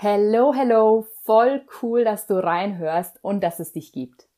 [0.00, 4.28] Hello, hello, voll cool, dass du reinhörst und dass es dich gibt.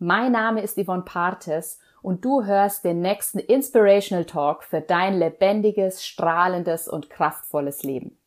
[0.00, 6.04] Mein Name ist Yvonne Partes und du hörst den nächsten Inspirational Talk für dein lebendiges,
[6.04, 8.18] strahlendes und kraftvolles Leben.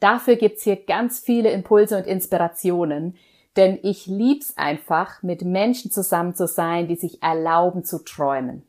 [0.00, 3.18] Dafür gibt's hier ganz viele Impulse und Inspirationen,
[3.58, 8.66] denn ich lieb's einfach, mit Menschen zusammen zu sein, die sich erlauben zu träumen.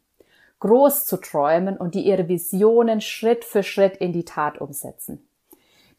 [0.60, 5.26] Groß zu träumen und die ihre Visionen Schritt für Schritt in die Tat umsetzen.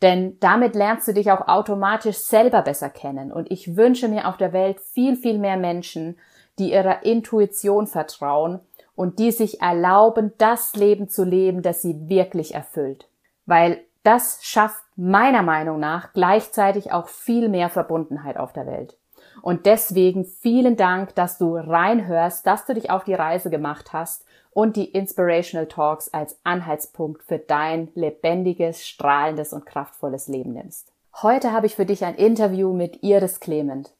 [0.03, 3.33] Denn damit lernst du dich auch automatisch selber besser kennen.
[3.33, 6.19] Und ich wünsche mir auf der Welt viel, viel mehr Menschen,
[6.59, 8.61] die ihrer Intuition vertrauen
[8.97, 13.09] und die sich erlauben, das Leben zu leben, das sie wirklich erfüllt.
[13.47, 18.97] Weil das schafft meiner Meinung nach gleichzeitig auch viel mehr Verbundenheit auf der Welt.
[19.43, 24.25] Und deswegen vielen Dank, dass du reinhörst, dass du dich auf die Reise gemacht hast
[24.55, 30.93] und die Inspirational Talks als Anhaltspunkt für dein lebendiges, strahlendes und kraftvolles Leben nimmst.
[31.23, 33.93] Heute habe ich für dich ein Interview mit Iris Clement,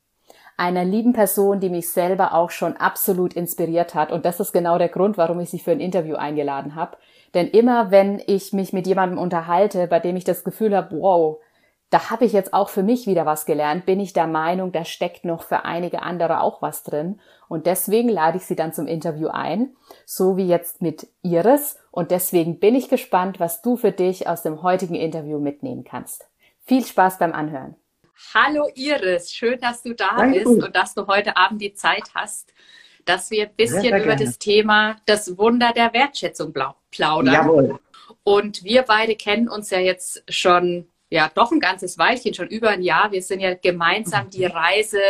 [0.57, 4.13] einer lieben Person, die mich selber auch schon absolut inspiriert hat.
[4.13, 6.97] Und das ist genau der Grund, warum ich sie für ein Interview eingeladen habe.
[7.35, 11.39] Denn immer wenn ich mich mit jemandem unterhalte, bei dem ich das Gefühl habe, wow,
[11.95, 14.85] da habe ich jetzt auch für mich wieder was gelernt, bin ich der Meinung, da
[14.85, 17.21] steckt noch für einige andere auch was drin.
[17.47, 21.79] Und deswegen lade ich sie dann zum Interview ein, so wie jetzt mit Iris.
[21.93, 26.27] Und deswegen bin ich gespannt, was du für dich aus dem heutigen Interview mitnehmen kannst.
[26.65, 27.77] Viel Spaß beim Anhören.
[28.35, 30.41] Hallo Iris, schön, dass du da Danke.
[30.41, 32.53] bist und dass du heute Abend die Zeit hast,
[33.05, 36.53] dass wir ein bisschen sehr, sehr über das Thema das Wunder der Wertschätzung
[36.91, 37.35] plaudern.
[37.35, 37.79] Jawohl.
[38.25, 42.71] Und wir beide kennen uns ja jetzt schon ja doch ein ganzes Weilchen, schon über
[42.71, 43.13] ein Jahr.
[43.13, 45.01] Wir sind ja gemeinsam die Reise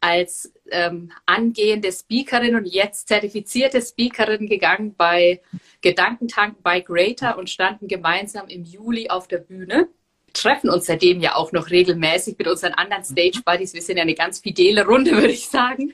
[0.00, 5.40] als ähm, angehende Speakerin und jetzt zertifizierte Speakerin gegangen bei
[5.80, 9.88] Gedankentank bei Greater und standen gemeinsam im Juli auf der Bühne.
[10.34, 13.74] Treffen uns seitdem ja auch noch regelmäßig mit unseren anderen Stage Buddies.
[13.74, 15.90] Wir sind ja eine ganz fidele Runde, würde ich sagen.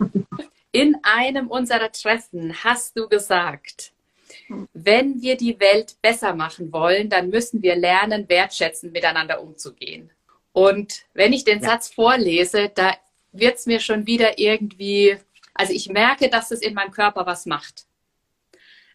[0.72, 3.93] In einem unserer Treffen hast du gesagt,
[4.72, 10.10] wenn wir die Welt besser machen wollen, dann müssen wir lernen, wertschätzend miteinander umzugehen.
[10.52, 11.70] Und wenn ich den ja.
[11.70, 12.94] Satz vorlese, da
[13.32, 15.16] wird es mir schon wieder irgendwie,
[15.52, 17.86] also ich merke, dass es in meinem Körper was macht.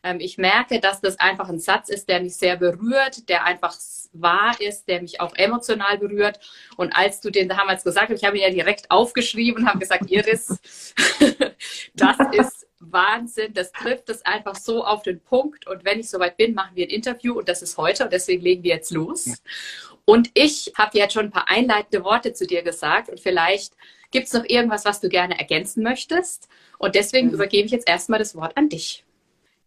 [0.03, 3.75] Ähm, ich merke, dass das einfach ein Satz ist, der mich sehr berührt, der einfach
[4.13, 6.39] wahr ist, der mich auch emotional berührt.
[6.77, 9.79] Und als du den damals gesagt hast, ich habe ihn ja direkt aufgeschrieben und habe
[9.79, 10.57] gesagt, Iris,
[11.95, 15.67] das ist Wahnsinn, das trifft es einfach so auf den Punkt.
[15.67, 18.41] Und wenn ich soweit bin, machen wir ein Interview und das ist heute und deswegen
[18.41, 19.41] legen wir jetzt los.
[20.05, 23.73] Und ich habe jetzt schon ein paar einleitende Worte zu dir gesagt und vielleicht
[24.11, 26.47] gibt es noch irgendwas, was du gerne ergänzen möchtest.
[26.79, 27.33] Und deswegen mhm.
[27.35, 29.03] übergebe ich jetzt erstmal das Wort an dich.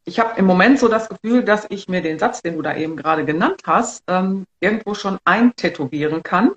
[0.05, 2.75] Ich habe im Moment so das Gefühl, dass ich mir den Satz, den du da
[2.77, 6.53] eben gerade genannt hast, ähm, irgendwo schon eintätowieren kann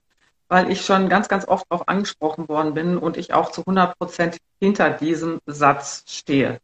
[0.48, 3.98] weil ich schon ganz, ganz oft auch angesprochen worden bin und ich auch zu 100
[3.98, 6.60] Prozent hinter diesem Satz stehe.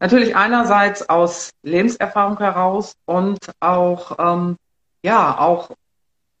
[0.00, 4.56] Natürlich einerseits aus Lebenserfahrung heraus und auch, ähm,
[5.02, 5.70] ja, auch,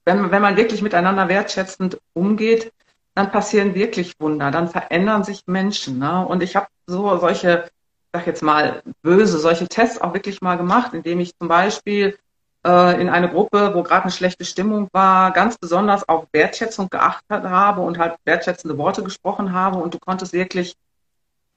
[0.04, 2.72] wenn, wenn man wirklich miteinander wertschätzend umgeht,
[3.14, 5.98] dann passieren wirklich Wunder, dann verändern sich Menschen.
[5.98, 6.26] Ne?
[6.26, 7.70] Und ich habe so solche,
[8.14, 12.16] sag jetzt mal, böse, solche Tests auch wirklich mal gemacht, indem ich zum Beispiel
[12.64, 17.42] äh, in eine Gruppe, wo gerade eine schlechte Stimmung war, ganz besonders auf Wertschätzung geachtet
[17.42, 20.76] habe und halt wertschätzende Worte gesprochen habe und du konntest wirklich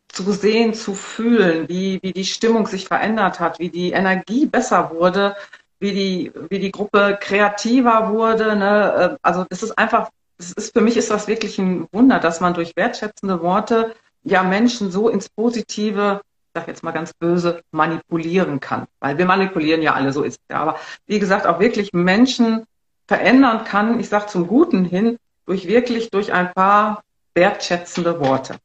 [0.07, 4.89] zu sehen, zu fühlen, wie, wie die Stimmung sich verändert hat, wie die Energie besser
[4.89, 5.35] wurde,
[5.79, 8.55] wie die, wie die Gruppe kreativer wurde.
[8.55, 9.11] Ne?
[9.13, 10.09] Äh, also das ist einfach,
[10.39, 14.41] das ist, für mich ist das wirklich ein Wunder, dass man durch wertschätzende Worte ja
[14.41, 16.21] Menschen so ins Positive
[16.57, 18.87] sage jetzt mal ganz böse, manipulieren kann.
[18.99, 20.59] Weil wir manipulieren ja alle, so ist es ja.
[20.59, 22.65] Aber wie gesagt, auch wirklich Menschen
[23.07, 27.03] verändern kann, ich sage zum Guten hin, durch wirklich durch ein paar
[27.35, 28.55] wertschätzende Worte.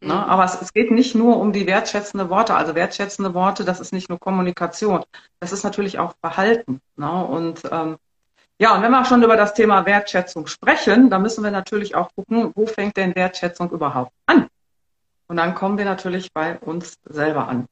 [0.00, 0.14] Ne?
[0.14, 0.20] Mhm.
[0.20, 2.54] Aber es, es, geht nicht nur um die wertschätzende Worte.
[2.54, 5.02] Also wertschätzende Worte, das ist nicht nur Kommunikation,
[5.40, 6.80] das ist natürlich auch Verhalten.
[6.96, 7.24] Ne?
[7.24, 7.96] Und ähm,
[8.58, 12.10] ja, und wenn wir schon über das Thema Wertschätzung sprechen, dann müssen wir natürlich auch
[12.14, 14.48] gucken, wo fängt denn Wertschätzung überhaupt an?
[15.30, 17.66] Und dann kommen wir natürlich bei uns selber an.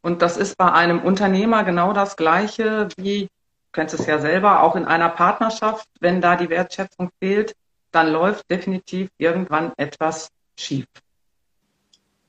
[0.00, 3.28] Und das ist bei einem Unternehmer genau das Gleiche wie, du
[3.72, 5.88] kennst es ja selber, auch in einer Partnerschaft.
[5.98, 7.56] Wenn da die Wertschätzung fehlt,
[7.90, 10.86] dann läuft definitiv irgendwann etwas schief.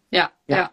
[0.09, 0.57] Ja, ja.
[0.57, 0.71] ja.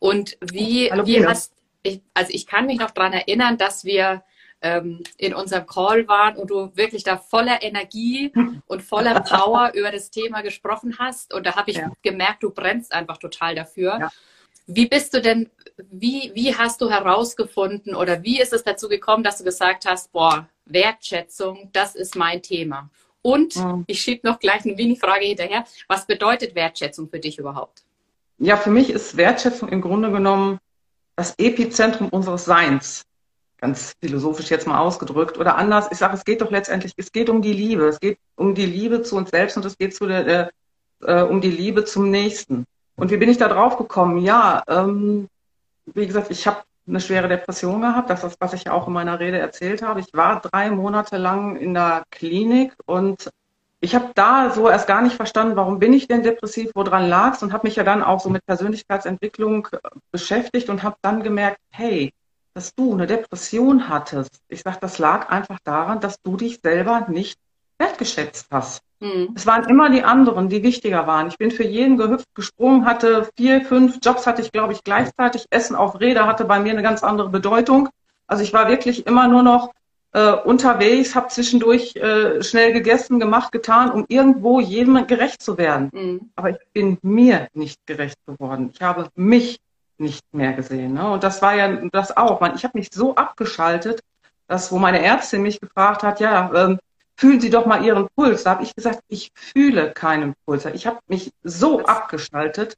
[0.00, 1.54] Und wie, Hallo, wie hast,
[1.84, 4.22] ich, also ich kann mich noch daran erinnern, dass wir
[4.60, 8.32] ähm, in unserem Call waren und du wirklich da voller Energie
[8.66, 11.32] und voller Power über das Thema gesprochen hast.
[11.32, 11.92] Und da habe ich ja.
[12.02, 13.98] gemerkt, du brennst einfach total dafür.
[14.00, 14.10] Ja.
[14.66, 15.48] Wie bist du denn,
[15.90, 20.12] wie, wie hast du herausgefunden oder wie ist es dazu gekommen, dass du gesagt hast,
[20.12, 22.90] boah, Wertschätzung, das ist mein Thema?
[23.22, 23.84] Und mhm.
[23.86, 25.64] ich schiebe noch gleich eine Mini-Frage hinterher.
[25.86, 27.82] Was bedeutet Wertschätzung für dich überhaupt?
[28.38, 30.58] Ja, für mich ist Wertschätzung im Grunde genommen
[31.16, 33.04] das Epizentrum unseres Seins.
[33.58, 35.38] Ganz philosophisch jetzt mal ausgedrückt.
[35.38, 37.86] Oder anders, ich sage, es geht doch letztendlich, es geht um die Liebe.
[37.86, 40.50] Es geht um die Liebe zu uns selbst und es geht zu der,
[41.02, 42.64] äh, um die Liebe zum Nächsten.
[42.96, 44.18] Und wie bin ich da drauf gekommen?
[44.18, 45.28] Ja, ähm,
[45.86, 48.10] wie gesagt, ich habe eine schwere Depression gehabt.
[48.10, 50.00] Das ist, was ich auch in meiner Rede erzählt habe.
[50.00, 53.30] Ich war drei Monate lang in der Klinik und
[53.80, 57.42] ich habe da so erst gar nicht verstanden, warum bin ich denn depressiv, woran lag's
[57.42, 59.78] und habe mich ja dann auch so mit Persönlichkeitsentwicklung äh,
[60.10, 62.12] beschäftigt und habe dann gemerkt, hey,
[62.58, 64.40] dass du eine Depression hattest.
[64.48, 67.38] Ich sage, das lag einfach daran, dass du dich selber nicht
[67.78, 68.82] wertgeschätzt hast.
[68.98, 69.32] Mhm.
[69.36, 71.28] Es waren immer die anderen, die wichtiger waren.
[71.28, 75.46] Ich bin für jeden gehüpft, gesprungen, hatte vier, fünf Jobs hatte ich, glaube ich, gleichzeitig.
[75.50, 77.90] Essen auf Räder hatte bei mir eine ganz andere Bedeutung.
[78.26, 79.70] Also ich war wirklich immer nur noch
[80.12, 85.90] äh, unterwegs, habe zwischendurch äh, schnell gegessen, gemacht, getan, um irgendwo jedem gerecht zu werden.
[85.92, 86.30] Mhm.
[86.34, 88.70] Aber ich bin mir nicht gerecht geworden.
[88.74, 89.60] Ich habe mich
[90.00, 90.94] nicht mehr gesehen.
[90.94, 91.10] Ne?
[91.10, 92.40] Und das war ja das auch.
[92.54, 94.00] Ich habe mich so abgeschaltet,
[94.46, 96.78] dass wo meine Ärztin mich gefragt hat, ja, ähm,
[97.16, 98.44] fühlen Sie doch mal Ihren Puls.
[98.44, 100.64] Da habe ich gesagt, ich fühle keinen Puls.
[100.66, 102.76] Ich habe mich so abgeschaltet,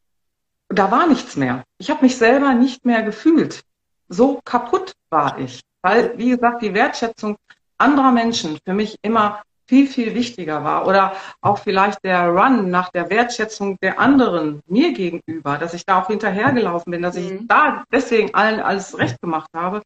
[0.69, 1.65] da war nichts mehr.
[1.79, 3.63] Ich habe mich selber nicht mehr gefühlt.
[4.09, 5.61] So kaputt war ich.
[5.83, 7.37] Weil, wie gesagt, die Wertschätzung
[7.79, 10.89] anderer Menschen für mich immer viel, viel wichtiger war.
[10.89, 16.03] Oder auch vielleicht der Run nach der Wertschätzung der anderen mir gegenüber, dass ich da
[16.03, 17.47] auch hinterhergelaufen bin, dass ich mhm.
[17.47, 19.81] da deswegen allen alles recht gemacht habe.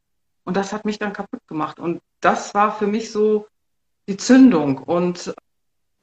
[0.44, 1.78] Und das hat mich dann kaputt gemacht.
[1.78, 3.46] Und das war für mich so
[4.08, 4.78] die Zündung.
[4.78, 5.34] Und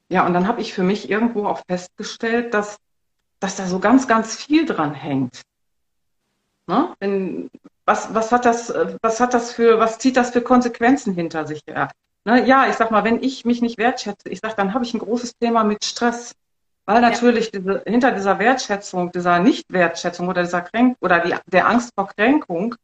[0.08, 2.76] ja, und dann habe ich für mich irgendwo auch festgestellt, dass,
[3.40, 5.42] dass da so ganz, ganz viel dran hängt.
[6.68, 6.94] Ne?
[7.00, 7.50] Wenn,
[7.84, 11.62] was, was hat das, was hat das für, was zieht das für Konsequenzen hinter sich
[11.66, 11.90] her?
[12.24, 12.46] Ne?
[12.46, 15.00] Ja, ich sag mal, wenn ich mich nicht wertschätze, ich sag, dann habe ich ein
[15.00, 16.34] großes Thema mit Stress.
[16.84, 17.60] Weil natürlich ja.
[17.60, 22.74] diese, hinter dieser Wertschätzung, dieser Nichtwertschätzung oder dieser Kränk oder die, der Angst vor Kränkung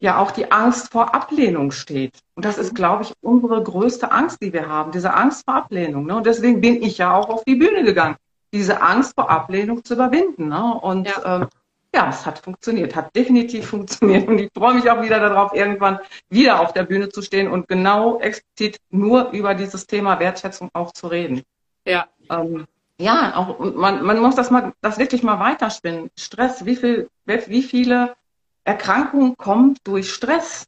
[0.00, 2.20] ja auch die Angst vor Ablehnung steht.
[2.34, 2.76] Und das ist, mhm.
[2.76, 6.06] glaube ich, unsere größte Angst, die wir haben, diese Angst vor Ablehnung.
[6.06, 6.16] Ne?
[6.16, 8.16] Und deswegen bin ich ja auch auf die Bühne gegangen,
[8.52, 10.48] diese Angst vor Ablehnung zu überwinden.
[10.48, 10.74] Ne?
[10.80, 11.36] Und ja.
[11.42, 11.48] Ähm,
[11.94, 14.28] ja, es hat funktioniert, hat definitiv funktioniert.
[14.28, 15.98] Und ich freue mich auch wieder darauf, irgendwann
[16.28, 20.92] wieder auf der Bühne zu stehen und genau explizit nur über dieses Thema Wertschätzung auch
[20.92, 21.42] zu reden.
[21.84, 22.06] Ja.
[22.30, 22.66] Ähm,
[23.00, 26.10] ja, auch man, man muss das mal, das wirklich mal weiterspinnen.
[26.16, 28.16] Stress, wie viel, wie viele
[28.64, 30.66] Erkrankung kommt durch Stress.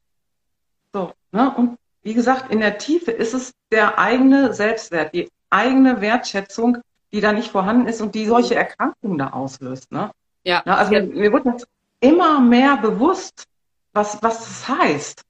[0.93, 1.53] So, ne?
[1.55, 6.79] Und wie gesagt, in der Tiefe ist es der eigene Selbstwert, die eigene Wertschätzung,
[7.13, 9.93] die da nicht vorhanden ist und die solche Erkrankungen da auslöst.
[9.93, 10.11] Ne?
[10.45, 10.63] Ja.
[10.65, 10.77] Ne?
[10.77, 11.03] Also ja.
[11.03, 11.67] Mir, mir das
[12.01, 13.45] immer mehr bewusst,
[13.93, 15.23] was, was das heißt.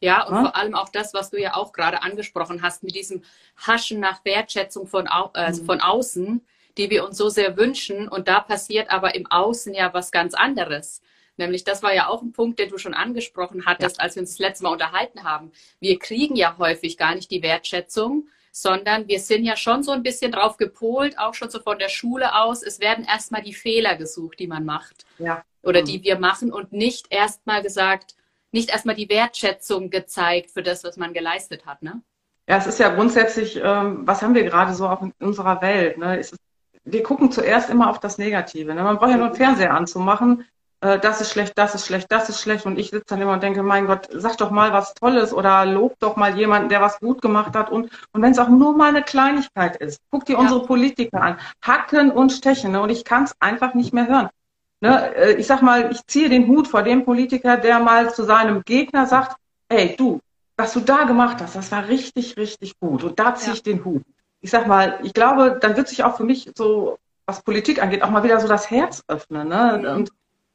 [0.00, 0.40] Ja, und ja?
[0.42, 3.22] vor allem auch das, was du ja auch gerade angesprochen hast, mit diesem
[3.56, 5.66] Haschen nach Wertschätzung von, au also mhm.
[5.66, 6.46] von außen,
[6.78, 8.08] die wir uns so sehr wünschen.
[8.08, 11.02] Und da passiert aber im Außen ja was ganz anderes.
[11.36, 14.04] Nämlich, das war ja auch ein Punkt, den du schon angesprochen hattest, ja.
[14.04, 15.52] als wir uns das letzte Mal unterhalten haben.
[15.80, 20.02] Wir kriegen ja häufig gar nicht die Wertschätzung, sondern wir sind ja schon so ein
[20.02, 22.62] bisschen drauf gepolt, auch schon so von der Schule aus.
[22.62, 25.04] Es werden erstmal die Fehler gesucht, die man macht.
[25.18, 25.42] Ja.
[25.62, 25.86] Oder mhm.
[25.86, 28.16] die wir machen und nicht erstmal gesagt,
[28.52, 32.02] nicht erstmal die Wertschätzung gezeigt für das, was man geleistet hat, ne?
[32.48, 35.98] Ja, es ist ja grundsätzlich, ähm, was haben wir gerade so auch in unserer Welt?
[35.98, 36.20] Ne?
[36.82, 38.74] Wir gucken zuerst immer auf das Negative.
[38.74, 38.82] Ne?
[38.82, 40.44] Man braucht ja nur einen Fernseher anzumachen
[40.80, 42.66] äh, das ist schlecht, das ist schlecht, das ist schlecht.
[42.66, 45.66] Und ich sitze dann immer und denke, mein Gott, sag doch mal was Tolles oder
[45.66, 47.70] lob doch mal jemanden, der was gut gemacht hat.
[47.70, 50.38] Und, und wenn es auch nur mal eine Kleinigkeit ist, guck dir ja.
[50.38, 51.38] unsere Politiker an.
[51.62, 52.72] Hacken und stechen.
[52.72, 52.80] Ne?
[52.80, 54.28] Und ich kann es einfach nicht mehr hören.
[54.80, 55.14] Ne?
[55.14, 58.62] Äh, ich sag mal, ich ziehe den Hut vor dem Politiker, der mal zu seinem
[58.64, 59.36] Gegner sagt,
[59.68, 60.20] ey, du,
[60.56, 63.04] was du da gemacht hast, das war richtig, richtig gut.
[63.04, 64.02] Und da ziehe ich den Hut.
[64.40, 68.02] Ich sag mal, ich glaube, dann wird sich auch für mich so, was Politik angeht,
[68.02, 69.48] auch mal wieder so das Herz öffnen.
[69.48, 69.78] Ne?
[69.82, 69.96] Mhm.
[69.96, 70.10] Und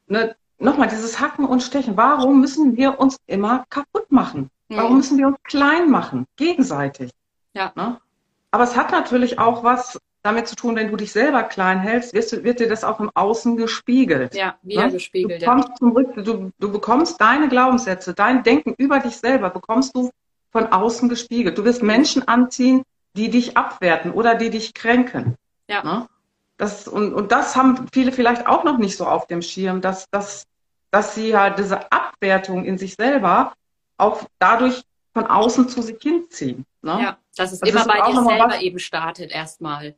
[0.06, 1.96] ne, nochmal dieses Hacken und Stechen.
[1.96, 4.50] Warum müssen wir uns immer kaputt machen?
[4.68, 4.96] Warum mhm.
[4.96, 6.26] müssen wir uns klein machen?
[6.36, 7.10] Gegenseitig.
[7.54, 7.72] Ja.
[7.76, 8.00] Ne?
[8.50, 12.12] Aber es hat natürlich auch was damit zu tun, wenn du dich selber klein hältst,
[12.12, 14.34] wirst, wird dir das auch im Außen gespiegelt.
[14.34, 14.92] Ja, wieder ne?
[14.92, 15.40] gespiegelt.
[15.40, 15.74] Du, bekommst ja.
[15.76, 20.10] Zurück, du, du bekommst deine Glaubenssätze, dein Denken über dich selber, bekommst du
[20.50, 21.56] von außen gespiegelt.
[21.58, 22.82] Du wirst Menschen anziehen,
[23.16, 25.36] die dich abwerten oder die dich kränken.
[25.68, 25.84] Ja.
[25.84, 26.06] Ne?
[26.56, 30.08] Das, und, und das haben viele vielleicht auch noch nicht so auf dem Schirm, dass,
[30.10, 30.46] dass,
[30.90, 33.52] dass sie ja diese Abwertung in sich selber
[33.98, 34.82] auch dadurch
[35.12, 36.64] von außen zu sich hinziehen.
[36.82, 36.98] Ne?
[37.02, 38.60] Ja, dass es das immer bei dir selber was...
[38.60, 39.94] eben startet erstmal.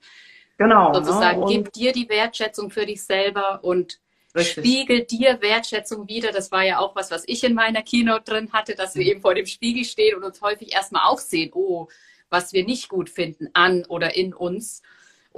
[0.56, 0.88] Genau.
[0.88, 0.94] Ne?
[1.04, 1.46] Sozusagen, ne?
[1.46, 4.00] gib dir die Wertschätzung für dich selber und
[4.36, 4.64] Richtig.
[4.64, 6.32] Spiegel dir Wertschätzung wieder.
[6.32, 9.10] Das war ja auch was, was ich in meiner Keynote drin hatte, dass wir mhm.
[9.10, 11.88] eben vor dem Spiegel stehen und uns häufig erstmal auch sehen, oh,
[12.30, 14.82] was wir nicht gut finden an oder in uns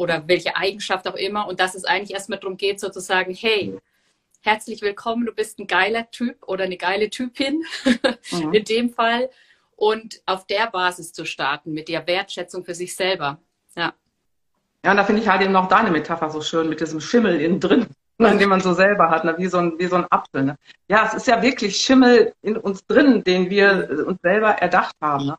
[0.01, 1.47] oder welche Eigenschaft auch immer.
[1.47, 3.79] Und dass es eigentlich erstmal darum geht, sozusagen, hey,
[4.41, 7.65] herzlich willkommen, du bist ein geiler Typ oder eine geile Typin
[8.33, 8.55] mhm.
[8.55, 9.29] in dem Fall.
[9.77, 13.39] Und auf der Basis zu starten, mit der Wertschätzung für sich selber.
[13.77, 13.93] Ja.
[14.83, 17.39] Ja, und da finde ich halt eben noch deine Metapher so schön mit diesem Schimmel
[17.39, 20.07] innen drin, ne, den man so selber hat, ne, wie, so ein, wie so ein
[20.09, 20.45] Apfel.
[20.45, 20.57] Ne.
[20.89, 25.27] Ja, es ist ja wirklich Schimmel in uns drin, den wir uns selber erdacht haben.
[25.27, 25.37] Ne.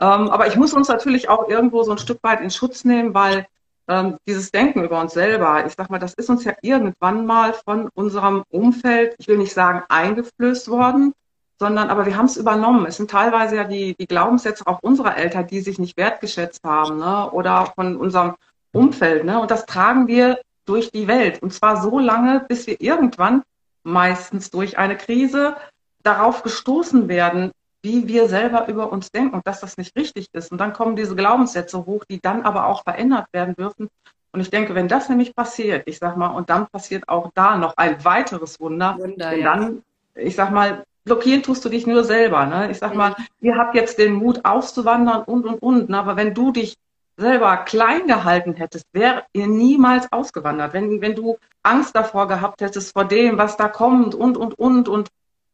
[0.00, 3.12] Ähm, aber ich muss uns natürlich auch irgendwo so ein Stück weit in Schutz nehmen,
[3.12, 3.46] weil
[3.90, 7.52] ähm, dieses Denken über uns selber, ich sag mal, das ist uns ja irgendwann mal
[7.52, 11.12] von unserem Umfeld, ich will nicht sagen eingeflößt worden,
[11.58, 12.86] sondern aber wir haben es übernommen.
[12.86, 16.98] Es sind teilweise ja die, die Glaubenssätze auch unserer Eltern, die sich nicht wertgeschätzt haben,
[16.98, 17.30] ne?
[17.32, 18.36] oder von unserem
[18.72, 19.24] Umfeld.
[19.24, 19.40] Ne?
[19.40, 21.42] Und das tragen wir durch die Welt.
[21.42, 23.42] Und zwar so lange, bis wir irgendwann,
[23.82, 25.56] meistens durch eine Krise,
[26.02, 27.50] darauf gestoßen werden,
[27.82, 30.52] wie wir selber über uns denken und dass das nicht richtig ist.
[30.52, 33.88] Und dann kommen diese Glaubenssätze hoch, die dann aber auch verändert werden dürfen.
[34.32, 37.56] Und ich denke, wenn das nämlich passiert, ich sag mal, und dann passiert auch da
[37.56, 39.54] noch ein weiteres Wunder, Wunder denn ja.
[39.56, 39.82] dann,
[40.14, 42.46] ich sag mal, blockieren tust du dich nur selber.
[42.46, 42.70] Ne?
[42.70, 43.24] Ich sag mal, mhm.
[43.40, 45.88] ihr habt jetzt den Mut auszuwandern und und und.
[45.88, 45.98] Ne?
[45.98, 46.76] Aber wenn du dich
[47.16, 50.72] selber klein gehalten hättest, wäre ihr niemals ausgewandert.
[50.72, 54.88] Wenn, wenn du Angst davor gehabt hättest, vor dem, was da kommt und und und
[54.88, 55.08] und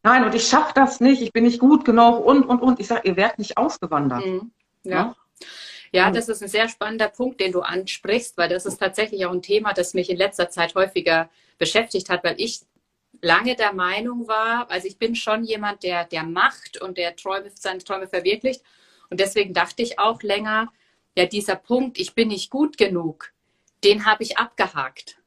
[0.07, 2.79] nein, und ich schaffe das nicht, ich bin nicht gut genug und, und, und.
[2.79, 4.25] Ich sage, ihr werdet nicht ausgewandert.
[4.25, 4.53] Mhm.
[4.85, 4.93] Ja.
[4.93, 5.17] ja.
[5.93, 9.33] Ja, das ist ein sehr spannender Punkt, den du ansprichst, weil das ist tatsächlich auch
[9.33, 12.61] ein Thema, das mich in letzter Zeit häufiger beschäftigt hat, weil ich
[13.23, 17.51] lange der Meinung war, also ich bin schon jemand, der, der macht und der Träume,
[17.55, 18.63] seine Träume verwirklicht.
[19.11, 20.71] Und deswegen dachte ich auch länger,
[21.17, 23.33] ja, dieser Punkt, ich bin nicht gut genug,
[23.85, 25.19] den habe ich abgehakt.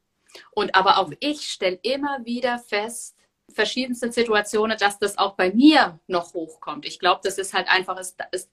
[0.51, 3.15] Und aber auch ich stelle immer wieder fest,
[3.49, 6.85] verschiedensten Situationen, dass das auch bei mir noch hochkommt.
[6.85, 8.49] Ich glaube, das ist halt einfach, es, es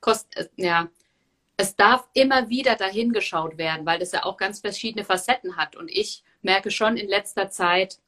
[0.00, 0.88] kostet, ja,
[1.56, 5.74] es darf immer wieder dahin geschaut werden, weil das ja auch ganz verschiedene Facetten hat.
[5.74, 7.98] Und ich merke schon in letzter Zeit,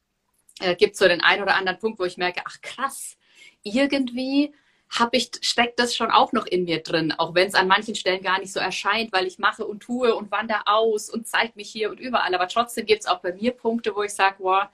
[0.61, 3.17] äh, gibt so den einen oder anderen Punkt, wo ich merke, ach krass,
[3.63, 4.53] irgendwie
[4.89, 7.95] habe ich, steckt das schon auch noch in mir drin, auch wenn es an manchen
[7.95, 11.53] Stellen gar nicht so erscheint, weil ich mache und tue und wandere aus und zeige
[11.55, 12.33] mich hier und überall.
[12.35, 14.65] Aber trotzdem gibt es auch bei mir Punkte, wo ich sage, wow,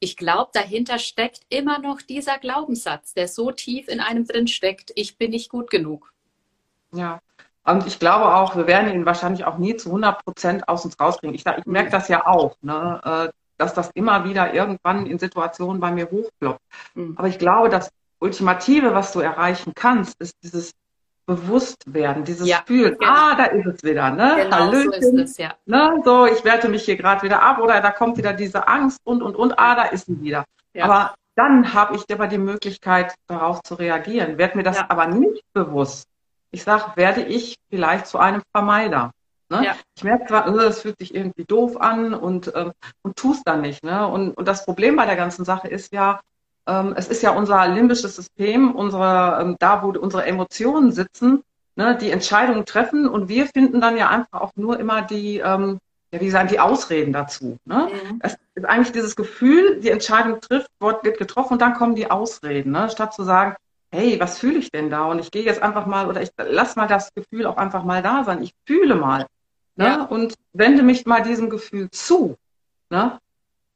[0.00, 4.92] ich glaube, dahinter steckt immer noch dieser Glaubenssatz, der so tief in einem drin steckt,
[4.94, 6.12] ich bin nicht gut genug.
[6.92, 7.20] Ja,
[7.64, 10.98] und ich glaube auch, wir werden ihn wahrscheinlich auch nie zu 100 Prozent aus uns
[10.98, 11.34] rauskriegen.
[11.34, 15.80] Ich, ich merke das ja auch, ne, äh, dass das immer wieder irgendwann in Situationen
[15.80, 16.60] bei mir hochploppt.
[16.94, 17.14] Mhm.
[17.18, 17.90] Aber ich glaube, das
[18.20, 20.72] Ultimative, was du erreichen kannst, ist dieses
[21.28, 23.12] bewusst werden, dieses ja, Fühlen, genau.
[23.12, 24.36] ah, da ist es wieder, ne?
[24.44, 25.54] Genau Hallöchen, so ist es, ja.
[25.66, 26.00] Ne?
[26.02, 29.22] So, ich werte mich hier gerade wieder ab oder da kommt wieder diese Angst und
[29.22, 30.44] und und, ah, da ist sie wieder.
[30.72, 30.86] Ja.
[30.86, 34.38] Aber dann habe ich aber die Möglichkeit, darauf zu reagieren.
[34.38, 34.86] Werd mir das ja.
[34.88, 36.08] aber nicht bewusst.
[36.50, 39.10] Ich sage, werde ich vielleicht zu einem Vermeider.
[39.50, 39.66] Ne?
[39.66, 39.76] Ja.
[39.96, 43.60] Ich merke zwar, oh, es fühlt sich irgendwie doof an und, ähm, und tust dann
[43.60, 43.84] nicht.
[43.84, 44.08] Ne?
[44.08, 46.20] Und, und das Problem bei der ganzen Sache ist ja,
[46.96, 51.42] es ist ja unser limbisches System, unsere, ähm, da wo unsere Emotionen sitzen,
[51.76, 55.78] ne, die Entscheidungen treffen und wir finden dann ja einfach auch nur immer die, ähm,
[56.12, 57.58] ja, wie sagen, die Ausreden dazu.
[57.64, 57.88] Ne?
[57.90, 58.20] Mhm.
[58.22, 62.72] Es ist eigentlich dieses Gefühl, die Entscheidung trifft, wird getroffen und dann kommen die Ausreden,
[62.72, 62.90] ne?
[62.90, 63.56] statt zu sagen,
[63.90, 65.04] hey, was fühle ich denn da?
[65.04, 68.02] Und ich gehe jetzt einfach mal oder ich lass mal das Gefühl auch einfach mal
[68.02, 68.42] da sein.
[68.42, 69.26] Ich fühle mal.
[69.76, 69.86] Ne?
[69.86, 70.02] Ja.
[70.02, 72.36] Und wende mich mal diesem Gefühl zu.
[72.90, 73.18] Ne?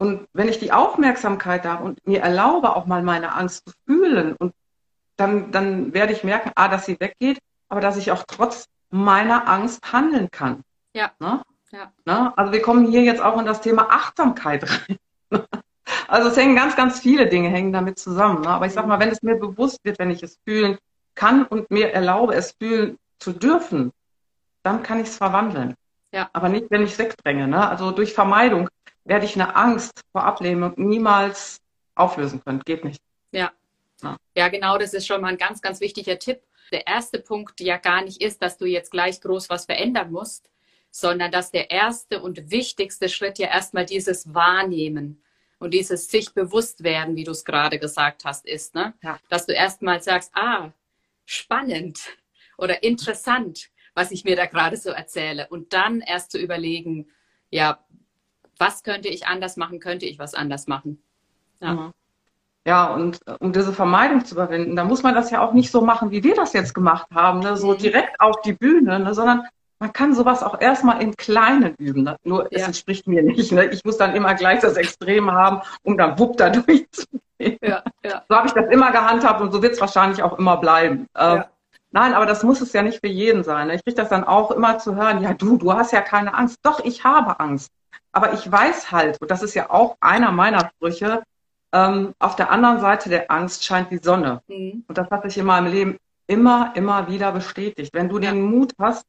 [0.02, 4.34] Und wenn ich die Aufmerksamkeit habe und mir erlaube, auch mal meine Angst zu fühlen,
[4.34, 4.52] und
[5.16, 9.46] dann, dann werde ich merken, ah, dass sie weggeht, aber dass ich auch trotz meiner
[9.46, 10.62] Angst handeln kann.
[10.92, 11.12] Ja.
[11.20, 11.40] Ne?
[11.70, 11.92] ja.
[12.04, 12.36] Ne?
[12.36, 14.64] Also wir kommen hier jetzt auch in das Thema Achtsamkeit
[15.30, 15.46] rein.
[16.08, 18.40] Also es hängen ganz, ganz viele Dinge hängen damit zusammen.
[18.40, 18.48] Ne?
[18.48, 20.78] Aber ich sag mal, wenn es mir bewusst wird, wenn ich es fühlen
[21.14, 23.92] kann und mir erlaube, es fühlen zu dürfen,
[24.64, 25.74] dann kann ich es verwandeln.
[26.10, 26.28] Ja.
[26.32, 27.46] Aber nicht, wenn ich es wegdränge.
[27.46, 27.68] Ne?
[27.68, 28.68] Also durch Vermeidung
[29.04, 31.60] werde ich eine Angst vor Ablehnung niemals
[31.94, 32.60] auflösen können.
[32.64, 33.00] Geht nicht.
[33.32, 33.52] Ja.
[34.02, 34.16] ja.
[34.36, 36.40] Ja, genau, das ist schon mal ein ganz, ganz wichtiger Tipp.
[36.72, 40.48] Der erste Punkt ja gar nicht ist, dass du jetzt gleich groß was verändern musst,
[40.90, 45.22] sondern dass der erste und wichtigste Schritt ja erstmal dieses Wahrnehmen
[45.58, 48.74] und dieses sich bewusst werden, wie du es gerade gesagt hast, ist.
[48.74, 48.94] Ne?
[49.02, 49.18] Ja.
[49.28, 50.72] Dass du erstmal sagst, ah,
[51.24, 52.00] spannend
[52.58, 55.46] oder interessant, was ich mir da gerade so erzähle.
[55.48, 57.08] Und dann erst zu überlegen,
[57.50, 57.81] ja,
[58.62, 61.02] was könnte ich anders machen, könnte ich was anders machen.
[61.60, 61.72] Ja.
[61.72, 61.90] Mhm.
[62.64, 65.72] Ja, und äh, um diese Vermeidung zu überwinden, da muss man das ja auch nicht
[65.72, 67.56] so machen, wie wir das jetzt gemacht haben, ne?
[67.56, 67.78] so mhm.
[67.78, 69.14] direkt auf die Bühne, ne?
[69.14, 69.48] sondern
[69.80, 72.04] man kann sowas auch erstmal in Kleinen üben.
[72.04, 72.16] Ne?
[72.22, 72.48] Nur ja.
[72.52, 73.50] es entspricht mir nicht.
[73.50, 73.64] Ne?
[73.66, 77.58] Ich muss dann immer gleich das Extrem haben, um dann wupp da durchzugehen.
[77.60, 78.22] Ja, ja.
[78.28, 81.08] So habe ich das immer gehandhabt und so wird es wahrscheinlich auch immer bleiben.
[81.16, 81.48] Ja.
[81.90, 83.68] Nein, aber das muss es ja nicht für jeden sein.
[83.70, 86.58] Ich kriege das dann auch immer zu hören, ja du, du hast ja keine Angst.
[86.62, 87.72] Doch, ich habe Angst.
[88.12, 91.22] Aber ich weiß halt, und das ist ja auch einer meiner Sprüche,
[91.72, 94.42] ähm, auf der anderen Seite der Angst scheint die Sonne.
[94.46, 94.84] Mhm.
[94.86, 97.92] Und das hat sich in meinem Leben immer, immer wieder bestätigt.
[97.94, 98.30] Wenn du ja.
[98.30, 99.06] den Mut hast,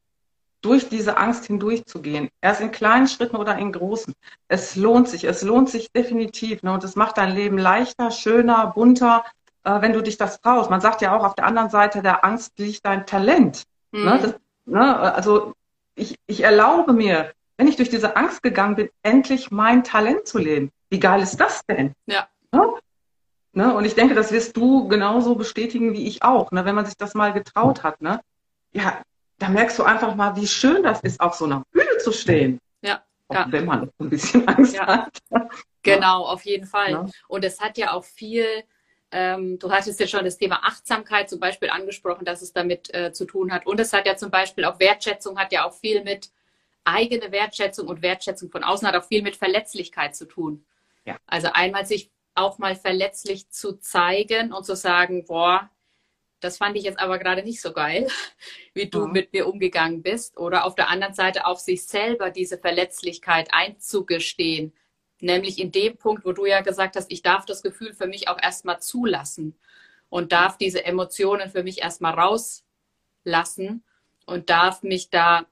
[0.62, 4.14] durch diese Angst hindurchzugehen, erst in kleinen Schritten oder in großen,
[4.48, 6.62] es lohnt sich, es lohnt sich definitiv.
[6.62, 6.72] Ne?
[6.72, 9.24] Und es macht dein Leben leichter, schöner, bunter,
[9.64, 10.70] äh, wenn du dich das traust.
[10.70, 13.64] Man sagt ja auch, auf der anderen Seite der Angst liegt dein Talent.
[13.92, 13.98] Ne?
[13.98, 14.04] Mhm.
[14.06, 14.18] Ne?
[14.22, 14.34] Das,
[14.64, 14.98] ne?
[15.14, 15.52] Also
[15.96, 20.38] ich, ich erlaube mir, wenn ich durch diese Angst gegangen bin, endlich mein Talent zu
[20.38, 20.70] leben.
[20.90, 21.92] Wie geil ist das denn?
[22.06, 22.28] Ja.
[22.52, 22.74] Ne?
[23.52, 23.74] Ne?
[23.74, 26.64] Und ich denke, das wirst du genauso bestätigen wie ich auch, ne?
[26.64, 28.00] wenn man sich das mal getraut hat.
[28.02, 28.20] Ne?
[28.72, 29.02] Ja,
[29.38, 32.60] da merkst du einfach mal, wie schön das ist, auf so einer Bühne zu stehen.
[32.82, 33.02] Ja.
[33.32, 33.46] ja.
[33.48, 34.86] Wenn man ein bisschen Angst ja.
[34.86, 35.18] hat.
[35.82, 36.90] Genau, auf jeden Fall.
[36.90, 37.06] Ja.
[37.28, 38.46] Und es hat ja auch viel,
[39.12, 43.12] ähm, du hattest ja schon das Thema Achtsamkeit zum Beispiel angesprochen, dass es damit äh,
[43.12, 43.66] zu tun hat.
[43.66, 46.30] Und es hat ja zum Beispiel auch Wertschätzung, hat ja auch viel mit
[46.84, 50.64] eigene Wertschätzung und Wertschätzung von außen hat auch viel mit Verletzlichkeit zu tun.
[51.04, 51.16] Ja.
[51.26, 55.70] Also einmal sich auch mal verletzlich zu zeigen und zu sagen, boah,
[56.40, 58.08] das fand ich jetzt aber gerade nicht so geil,
[58.74, 59.06] wie du ja.
[59.06, 60.36] mit mir umgegangen bist.
[60.36, 64.72] Oder auf der anderen Seite auch sich selber diese Verletzlichkeit einzugestehen.
[65.20, 68.28] Nämlich in dem Punkt, wo du ja gesagt hast, ich darf das Gefühl für mich
[68.28, 69.54] auch erstmal zulassen
[70.10, 73.82] und darf diese Emotionen für mich erstmal rauslassen
[74.26, 75.46] und darf mich da,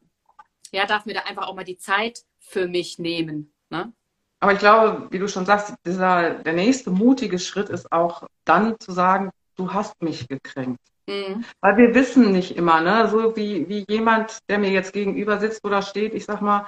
[0.73, 3.53] ja, darf mir da einfach auch mal die Zeit für mich nehmen.
[3.71, 3.93] Ne?
[4.41, 8.79] Aber ich glaube, wie du schon sagst, dieser, der nächste mutige Schritt ist auch dann
[8.81, 10.81] zu sagen, du hast mich gekränkt.
[11.07, 11.45] Mhm.
[11.61, 13.09] Weil wir wissen nicht immer, ne?
[13.09, 16.67] so wie, wie jemand, der mir jetzt gegenüber sitzt oder steht, ich sag mal,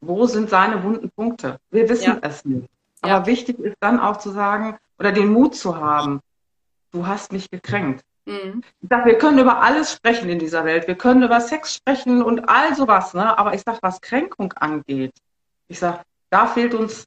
[0.00, 1.58] wo sind seine wunden Punkte?
[1.70, 2.18] Wir wissen ja.
[2.22, 2.68] es nicht.
[3.00, 3.26] Aber ja.
[3.26, 6.20] wichtig ist dann auch zu sagen oder den Mut zu haben,
[6.90, 8.02] du hast mich gekränkt.
[8.26, 8.62] Mhm.
[8.80, 10.86] Ich sag, wir können über alles sprechen in dieser Welt.
[10.86, 13.38] Wir können über Sex sprechen und all sowas, ne?
[13.38, 15.12] Aber ich sag, was Kränkung angeht,
[15.68, 17.06] ich sag, da fehlt uns,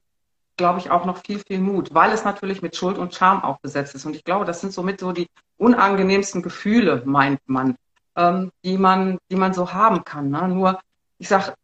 [0.56, 3.58] glaube ich, auch noch viel, viel Mut, weil es natürlich mit Schuld und Scham auch
[3.58, 4.04] besetzt ist.
[4.06, 7.76] Und ich glaube, das sind somit so die unangenehmsten Gefühle, meint man,
[8.16, 10.30] ähm, die man, die man so haben kann.
[10.30, 10.48] Ne?
[10.48, 10.80] Nur,
[11.18, 11.54] ich sage,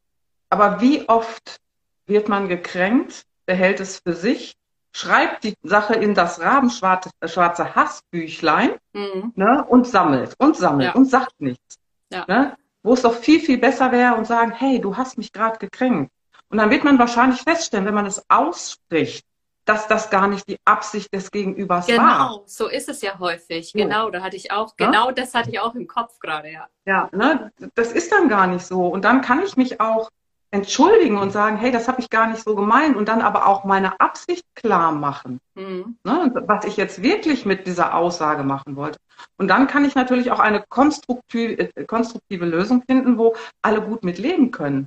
[0.50, 1.61] aber wie oft
[2.07, 4.57] wird man gekränkt, behält es für sich,
[4.94, 9.33] schreibt die Sache in das rabenschwarze schwarze Hassbüchlein mhm.
[9.35, 10.94] ne, und sammelt und sammelt ja.
[10.94, 11.78] und sagt nichts.
[12.11, 12.24] Ja.
[12.28, 12.57] Ne?
[12.83, 16.12] Wo es doch viel, viel besser wäre und sagen, hey, du hast mich gerade gekränkt.
[16.48, 19.26] Und dann wird man wahrscheinlich feststellen, wenn man es ausspricht,
[19.64, 22.28] dass das gar nicht die Absicht des Gegenübers genau, war.
[22.28, 23.72] Genau, so ist es ja häufig.
[23.72, 23.78] So.
[23.78, 25.12] Genau, da hatte ich auch, genau ja?
[25.12, 26.68] das hatte ich auch im Kopf gerade, ja.
[26.85, 28.87] Ja, ne, das ist dann gar nicht so.
[28.87, 30.11] Und dann kann ich mich auch
[30.55, 33.64] entschuldigen und sagen, hey, das habe ich gar nicht so gemeint und dann aber auch
[33.64, 35.97] meine Absicht klar machen, mhm.
[36.05, 38.99] ne, was ich jetzt wirklich mit dieser Aussage machen wollte.
[39.37, 44.05] Und dann kann ich natürlich auch eine konstruktive, äh, konstruktive Lösung finden, wo alle gut
[44.05, 44.87] mit leben können.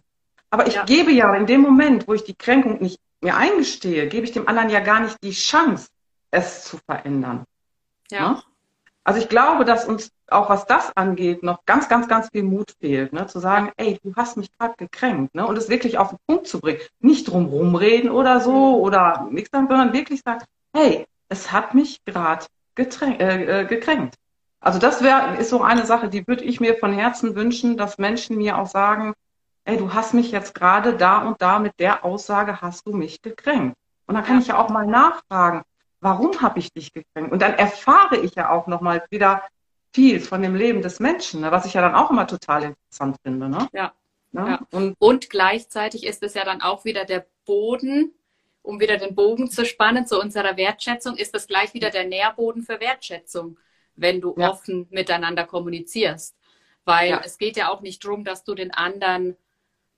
[0.49, 0.85] Aber ich ja.
[0.85, 4.47] gebe ja in dem Moment, wo ich die Kränkung nicht mir eingestehe, gebe ich dem
[4.47, 5.89] anderen ja gar nicht die Chance,
[6.31, 7.43] es zu verändern.
[8.09, 8.29] Ja.
[8.29, 8.41] Ne?
[9.07, 12.73] Also ich glaube, dass uns auch was das angeht, noch ganz, ganz, ganz viel Mut
[12.81, 13.25] fehlt, ne?
[13.25, 15.47] zu sagen, ey, du hast mich gerade gekränkt, ne?
[15.47, 16.81] und es wirklich auf den Punkt zu bringen.
[16.99, 20.43] Nicht drum rumreden oder so oder nichts, sondern wirklich sagen,
[20.73, 24.15] hey, es hat mich gerade äh, äh, gekränkt.
[24.59, 27.97] Also das wäre ist so eine Sache, die würde ich mir von Herzen wünschen, dass
[27.97, 29.13] Menschen mir auch sagen,
[29.63, 33.21] ey, du hast mich jetzt gerade da und da mit der Aussage hast du mich
[33.21, 33.77] gekränkt.
[34.05, 35.63] Und dann kann ich ja auch mal nachfragen,
[35.99, 37.31] warum habe ich dich gekränkt?
[37.31, 39.43] Und dann erfahre ich ja auch nochmal wieder
[39.93, 41.51] viel von dem Leben des Menschen, ne?
[41.51, 43.49] was ich ja dann auch immer total interessant finde.
[43.49, 43.67] Ne?
[43.73, 43.93] Ja.
[44.31, 44.47] Ne?
[44.47, 44.67] ja.
[44.71, 48.13] Und, und gleichzeitig ist es ja dann auch wieder der Boden,
[48.61, 52.63] um wieder den Bogen zu spannen zu unserer Wertschätzung, ist das gleich wieder der Nährboden
[52.63, 53.57] für Wertschätzung,
[53.95, 54.51] wenn du ja.
[54.51, 56.35] offen miteinander kommunizierst.
[56.85, 57.21] Weil ja.
[57.23, 59.35] es geht ja auch nicht darum, dass du den anderen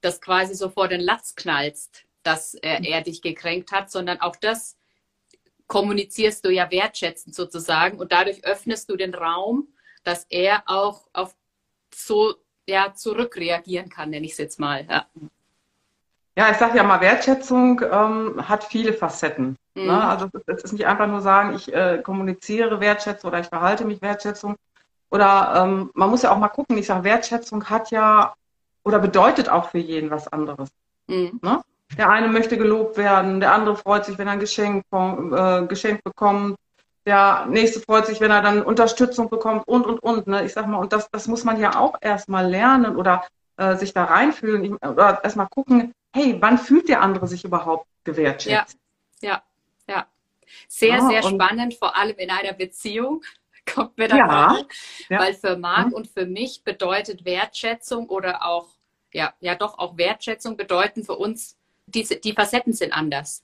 [0.02, 4.36] das quasi so vor den Latz knallst, dass er, er dich gekränkt hat, sondern auch
[4.36, 4.79] das
[5.70, 9.70] kommunizierst du ja wertschätzend sozusagen und dadurch öffnest du den Raum,
[10.04, 11.36] dass er auch auf
[11.94, 12.36] so
[12.68, 14.86] ja, zurückreagieren kann, nenne ich es jetzt mal.
[14.90, 15.06] Ja.
[16.36, 19.58] Ja, ich sage ja mal, Wertschätzung ähm, hat viele Facetten.
[19.76, 19.86] Mhm.
[19.88, 20.08] Ne?
[20.08, 24.02] Also es ist nicht einfach nur sagen, ich äh, kommuniziere Wertschätzung oder ich verhalte mich
[24.02, 24.56] Wertschätzung.
[25.12, 28.34] Oder ähm, man muss ja auch mal gucken, ich sage, Wertschätzung hat ja
[28.84, 30.70] oder bedeutet auch für jeden was anderes.
[31.08, 31.40] Mhm.
[31.42, 31.62] Ne?
[31.98, 36.04] Der eine möchte gelobt werden, der andere freut sich, wenn er ein Geschenk, äh, Geschenk
[36.04, 36.58] bekommt,
[37.06, 40.28] der nächste freut sich, wenn er dann Unterstützung bekommt und und und.
[40.28, 40.46] Ne?
[40.46, 43.26] Ich sag mal, und das, das muss man ja auch erstmal lernen oder
[43.58, 47.88] äh, sich da reinfühlen ich, oder erstmal gucken, hey, wann fühlt der andere sich überhaupt
[48.04, 48.78] gewertschätzt?
[49.22, 49.44] Ja, ja,
[49.88, 50.08] ja.
[50.68, 53.24] Sehr, ja, sehr spannend, vor allem in einer Beziehung
[53.74, 54.58] kommt mir da ja.
[55.10, 55.20] ja.
[55.20, 55.94] Weil für Marc mhm.
[55.94, 58.68] und für mich bedeutet Wertschätzung oder auch,
[59.14, 61.58] ja, ja doch auch Wertschätzung bedeuten für uns,
[61.90, 63.44] die, die Facetten sind anders.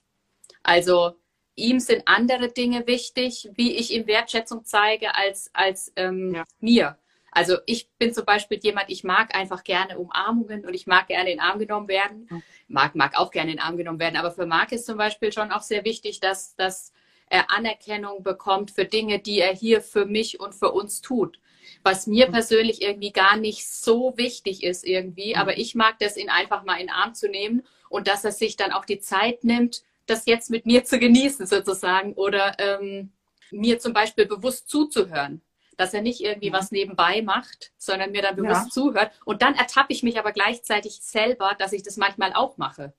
[0.63, 1.13] Also
[1.55, 6.43] ihm sind andere Dinge wichtig, wie ich ihm Wertschätzung zeige, als, als ähm, ja.
[6.59, 6.97] mir.
[7.31, 11.31] Also ich bin zum Beispiel jemand, ich mag einfach gerne Umarmungen und ich mag gerne
[11.31, 12.29] in den Arm genommen werden.
[12.69, 15.33] Marc mag auch gerne in den Arm genommen werden, aber für Marc ist zum Beispiel
[15.33, 16.93] schon auch sehr wichtig, dass, dass
[17.27, 21.39] er Anerkennung bekommt für Dinge, die er hier für mich und für uns tut.
[21.83, 26.29] Was mir persönlich irgendwie gar nicht so wichtig ist irgendwie, aber ich mag das, ihn
[26.29, 29.43] einfach mal in den Arm zu nehmen und dass er sich dann auch die Zeit
[29.43, 33.11] nimmt, das jetzt mit mir zu genießen sozusagen oder ähm,
[33.51, 35.41] mir zum Beispiel bewusst zuzuhören.
[35.77, 38.69] Dass er nicht irgendwie was nebenbei macht, sondern mir dann bewusst ja.
[38.69, 39.11] zuhört.
[39.25, 42.93] Und dann ertappe ich mich aber gleichzeitig selber, dass ich das manchmal auch mache.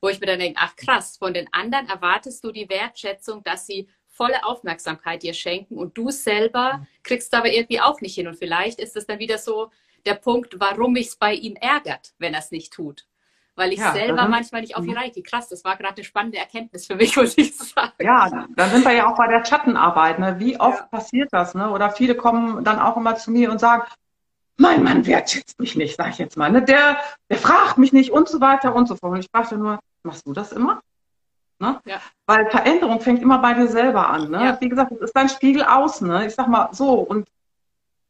[0.00, 3.66] Wo ich mir dann denke, ach krass, von den anderen erwartest du die Wertschätzung, dass
[3.66, 8.28] sie volle Aufmerksamkeit dir schenken und du selber kriegst aber irgendwie auch nicht hin.
[8.28, 9.70] Und vielleicht ist es dann wieder so
[10.06, 13.06] der Punkt, warum mich es bei ihm ärgert, wenn er es nicht tut
[13.54, 16.38] weil ich ja, selber manchmal nicht auf die Reihe Krass, das war gerade eine spannende
[16.38, 17.92] Erkenntnis für mich, muss ich sagen.
[18.00, 20.18] Ja, dann sind wir ja auch bei der Schattenarbeit.
[20.18, 20.36] Ne?
[20.38, 20.86] Wie oft ja.
[20.86, 21.54] passiert das?
[21.54, 21.70] Ne?
[21.70, 23.82] Oder viele kommen dann auch immer zu mir und sagen,
[24.56, 26.50] mein Mann wertschätzt mich nicht, sag ich jetzt mal.
[26.50, 26.62] Ne?
[26.62, 26.96] Der,
[27.28, 29.12] der fragt mich nicht und so weiter und so fort.
[29.12, 30.80] Und ich fragte nur, machst du das immer?
[31.62, 31.80] Ne?
[31.84, 32.00] Ja.
[32.26, 34.30] Weil Veränderung fängt immer bei dir selber an.
[34.30, 34.44] Ne?
[34.44, 34.60] Ja.
[34.60, 36.06] Wie gesagt, es ist dein Spiegel außen.
[36.06, 36.26] Ne?
[36.26, 36.94] Ich sag mal so.
[36.94, 37.28] Und,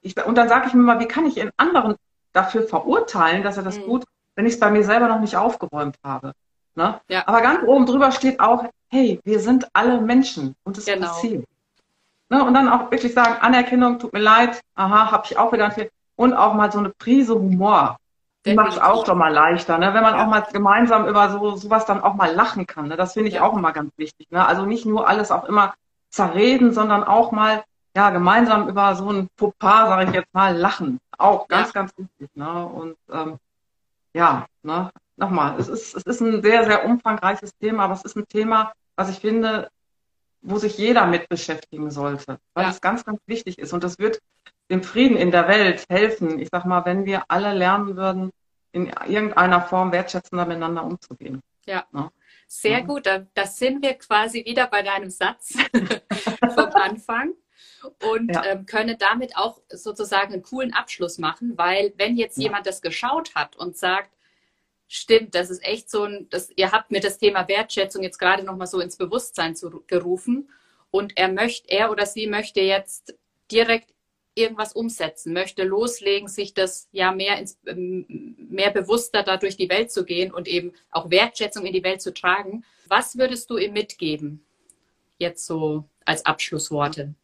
[0.00, 1.94] ich, und dann sage ich mir mal, wie kann ich in anderen
[2.32, 3.84] dafür verurteilen, dass er das mhm.
[3.84, 6.32] gut wenn ich es bei mir selber noch nicht aufgeräumt habe.
[6.74, 7.00] Ne?
[7.08, 7.24] Ja.
[7.26, 11.08] Aber ganz oben drüber steht auch, hey, wir sind alle Menschen und es genau.
[11.08, 11.46] passiert.
[12.30, 12.42] Ne?
[12.44, 15.74] Und dann auch wirklich sagen, Anerkennung, tut mir leid, aha, habe ich auch wieder.
[16.16, 17.98] Und auch mal so eine Prise Humor.
[18.44, 19.94] Macht es auch schon mal leichter, ne?
[19.94, 20.24] wenn man ja.
[20.24, 22.88] auch mal gemeinsam über so sowas dann auch mal lachen kann.
[22.88, 22.96] Ne?
[22.96, 23.42] Das finde ich ja.
[23.42, 24.30] auch immer ganz wichtig.
[24.30, 24.44] Ne?
[24.44, 25.74] Also nicht nur alles auch immer
[26.10, 27.62] zerreden, sondern auch mal
[27.94, 30.98] ja gemeinsam über so ein Fauxpas, sage ich jetzt mal, lachen.
[31.18, 31.72] Auch ganz, ja.
[31.72, 32.30] ganz wichtig.
[32.34, 32.66] Ne?
[32.66, 33.38] Und ähm,
[34.12, 38.16] ja, ne, nochmal, es ist, es ist ein sehr, sehr umfangreiches Thema, aber es ist
[38.16, 39.70] ein Thema, was ich finde,
[40.42, 43.72] wo sich jeder mit beschäftigen sollte, weil es ganz, ganz wichtig ist.
[43.72, 44.20] Und das wird
[44.72, 46.38] dem Frieden in der Welt helfen.
[46.38, 48.30] Ich sag mal, wenn wir alle lernen würden,
[48.72, 51.42] in irgendeiner Form wertschätzender miteinander umzugehen.
[51.66, 51.84] Ja.
[51.92, 52.10] Ne?
[52.48, 52.84] Sehr ja.
[52.84, 55.54] gut, da, sind wir quasi wieder bei deinem Satz
[56.54, 57.34] vom Anfang
[58.02, 58.44] und ja.
[58.46, 62.44] ähm, können damit auch sozusagen einen coolen Abschluss machen, weil wenn jetzt ja.
[62.44, 64.10] jemand das geschaut hat und sagt,
[64.88, 68.42] stimmt, das ist echt so ein, das, ihr habt mir das Thema Wertschätzung jetzt gerade
[68.42, 70.50] nochmal so ins Bewusstsein zu, gerufen
[70.90, 73.14] und er möchte, er oder sie möchte jetzt
[73.50, 73.91] direkt
[74.34, 79.68] irgendwas umsetzen, möchte loslegen, sich das ja mehr ins, ähm, mehr bewusster da durch die
[79.68, 82.64] Welt zu gehen und eben auch Wertschätzung in die Welt zu tragen.
[82.88, 84.44] Was würdest du ihm mitgeben?
[85.18, 87.14] Jetzt so als Abschlussworte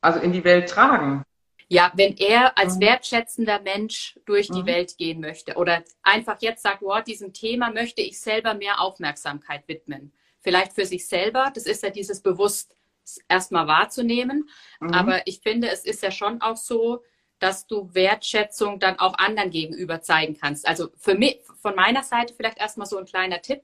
[0.00, 1.24] also in die Welt tragen.
[1.70, 2.80] Ja, wenn er als mhm.
[2.80, 4.66] wertschätzender Mensch durch die mhm.
[4.66, 9.64] Welt gehen möchte oder einfach jetzt sagt, wow, diesem Thema möchte ich selber mehr Aufmerksamkeit
[9.66, 10.12] widmen.
[10.40, 12.74] Vielleicht für sich selber, das ist ja dieses bewusst
[13.28, 14.48] erstmal wahrzunehmen.
[14.80, 14.90] Mhm.
[14.94, 17.02] Aber ich finde, es ist ja schon auch so,
[17.38, 20.66] dass du Wertschätzung dann auch anderen gegenüber zeigen kannst.
[20.66, 23.62] Also für mich, von meiner Seite vielleicht erstmal so ein kleiner Tipp.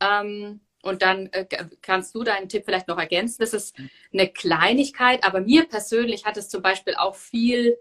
[0.00, 1.46] Ähm, und dann äh,
[1.82, 3.36] kannst du deinen Tipp vielleicht noch ergänzen.
[3.40, 3.76] Das ist
[4.12, 7.76] eine Kleinigkeit, aber mir persönlich hat es zum Beispiel auch viel,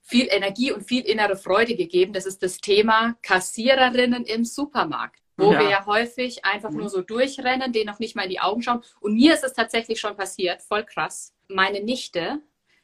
[0.00, 2.12] viel Energie und viel innere Freude gegeben.
[2.12, 5.60] Das ist das Thema Kassiererinnen im Supermarkt, wo ja.
[5.60, 8.82] wir ja häufig einfach nur so durchrennen, denen noch nicht mal in die Augen schauen.
[9.00, 11.34] Und mir ist es tatsächlich schon passiert, voll krass.
[11.48, 12.40] Meine Nichte,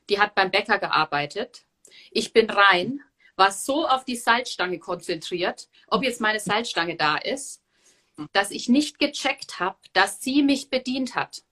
[0.09, 1.65] die hat beim Bäcker gearbeitet.
[2.11, 3.01] Ich bin rein,
[3.37, 7.63] war so auf die Salzstange konzentriert, ob jetzt meine Salzstange da ist
[8.33, 11.43] dass ich nicht gecheckt habe, dass sie mich bedient hat.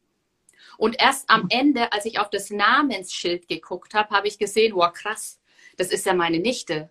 [0.76, 4.92] Und erst am Ende, als ich auf das Namensschild geguckt habe, habe ich gesehen, wow,
[4.92, 5.40] krass,
[5.76, 6.90] das ist ja meine Nichte.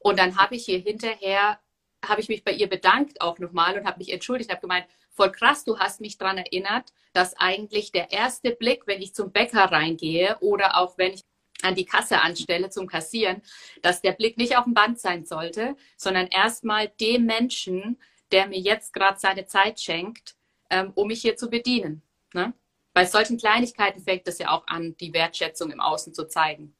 [0.00, 1.60] Und dann habe ich hier hinterher,
[2.04, 5.30] habe ich mich bei ihr bedankt auch nochmal und habe mich entschuldigt, habe gemeint, voll
[5.30, 9.64] krass, du hast mich daran erinnert, dass eigentlich der erste Blick, wenn ich zum Bäcker
[9.64, 11.22] reingehe oder auch wenn ich
[11.62, 13.42] an die Kasse anstelle zum Kassieren,
[13.82, 18.00] dass der Blick nicht auf dem Band sein sollte, sondern erstmal dem Menschen,
[18.32, 20.34] der mir jetzt gerade seine Zeit schenkt,
[20.70, 22.02] ähm, um mich hier zu bedienen.
[22.32, 22.54] Ne?
[22.94, 26.74] Bei solchen Kleinigkeiten fängt es ja auch an, die Wertschätzung im Außen zu zeigen.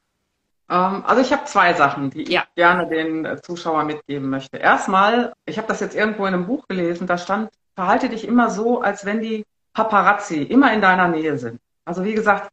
[0.70, 2.42] Ähm, also ich habe zwei Sachen, die ja.
[2.42, 4.56] ich gerne den Zuschauern mitgeben möchte.
[4.56, 8.50] Erstmal, ich habe das jetzt irgendwo in einem Buch gelesen, da stand, verhalte dich immer
[8.50, 11.60] so, als wenn die Paparazzi immer in deiner Nähe sind.
[11.84, 12.50] Also wie gesagt,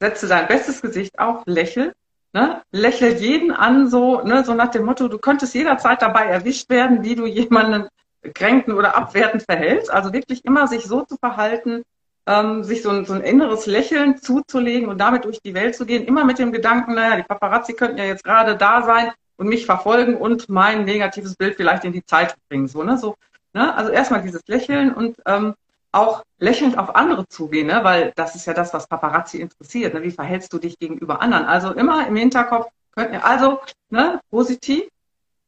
[0.00, 1.92] setze dein bestes Gesicht auf, lächel
[2.34, 2.62] Ne?
[2.72, 7.02] Lächel jeden an, so, ne, so nach dem Motto, du könntest jederzeit dabei erwischt werden,
[7.02, 7.88] wie du jemanden
[8.34, 9.90] kränken oder abwertend verhältst.
[9.90, 11.84] Also wirklich immer sich so zu verhalten,
[12.28, 15.86] ähm, sich so ein, so ein inneres Lächeln zuzulegen und damit durch die Welt zu
[15.86, 19.48] gehen, immer mit dem Gedanken, naja, die Paparazzi könnten ja jetzt gerade da sein und
[19.48, 22.68] mich verfolgen und mein negatives Bild vielleicht in die Zeit bringen.
[22.68, 22.98] So, ne?
[22.98, 23.16] so,
[23.54, 23.74] ne?
[23.74, 25.54] Also erstmal dieses Lächeln und ähm,
[25.90, 27.80] auch lächelnd auf andere zugehen, ne?
[27.82, 29.94] weil das ist ja das, was Paparazzi interessiert.
[29.94, 30.02] Ne?
[30.02, 31.46] Wie verhältst du dich gegenüber anderen?
[31.46, 34.82] Also immer im Hinterkopf, könnt ihr also ne, positiv,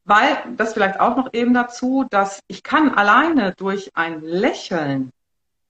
[0.05, 5.11] weil das vielleicht auch noch eben dazu, dass ich kann alleine durch ein Lächeln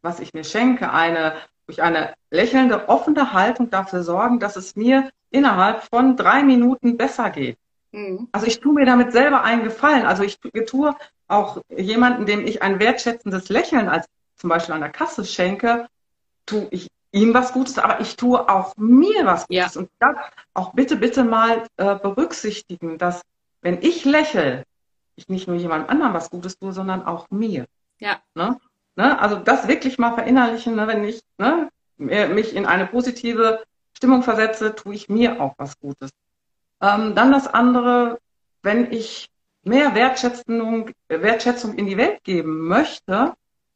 [0.02, 1.34] was ich mir schenke, eine,
[1.66, 7.30] durch eine lächelnde, offene Haltung dafür sorgen, dass es mir innerhalb von drei Minuten besser
[7.30, 7.58] geht.
[7.92, 8.28] Mhm.
[8.32, 10.06] Also ich tue mir damit selber einen Gefallen.
[10.06, 10.96] Also ich tue
[11.28, 15.88] auch jemanden, dem ich ein wertschätzendes Lächeln als zum Beispiel an der Kasse schenke,
[16.46, 19.76] tue ich ihm was Gutes, aber ich tue auch mir was Gutes.
[19.76, 19.80] Ja.
[19.80, 20.16] Und das
[20.54, 23.22] auch bitte, bitte mal äh, berücksichtigen, dass
[23.62, 24.64] wenn ich lächle,
[25.16, 27.66] ich nicht nur jemand anderem was Gutes tue, sondern auch mir.
[28.00, 28.20] Ja.
[28.34, 28.60] Ne?
[29.02, 29.20] Ne?
[29.20, 30.86] Also das wirklich mal verinnerlichen, ne?
[30.86, 33.64] wenn ich ne, mich in eine positive
[33.98, 36.12] Stimmung versetze, tue ich mir auch was Gutes.
[36.82, 38.20] Ähm, dann das andere,
[38.62, 39.32] wenn ich
[39.64, 43.34] mehr Wertschätzung, Wertschätzung in die Welt geben möchte,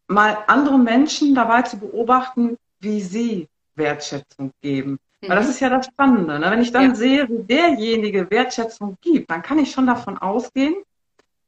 [0.08, 5.00] mal andere Menschen dabei zu beobachten, wie sie Wertschätzung geben.
[5.22, 5.30] Mhm.
[5.30, 6.38] Weil das ist ja das Spannende.
[6.38, 6.52] Ne?
[6.52, 6.96] Wenn ich dann ja.
[6.96, 10.76] sehe, wie derjenige Wertschätzung gibt, dann kann ich schon davon ausgehen,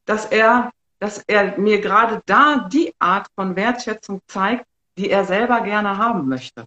[0.08, 4.66] dass er dass er mir gerade da die Art von Wertschätzung zeigt,
[4.98, 6.66] die er selber gerne haben möchte.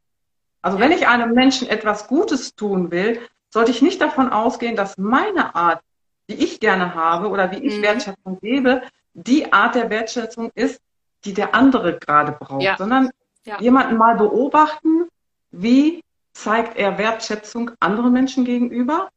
[0.63, 4.99] Also wenn ich einem Menschen etwas Gutes tun will, sollte ich nicht davon ausgehen, dass
[4.99, 5.81] meine Art,
[6.29, 7.83] die ich gerne habe oder wie ich mhm.
[7.83, 8.83] Wertschätzung gebe,
[9.15, 10.81] die Art der Wertschätzung ist,
[11.25, 12.77] die der andere gerade braucht, ja.
[12.77, 13.11] sondern
[13.45, 13.59] ja.
[13.61, 15.09] jemanden mal beobachten,
[15.51, 19.09] wie zeigt er Wertschätzung anderen Menschen gegenüber.